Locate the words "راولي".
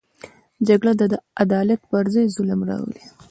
2.69-3.03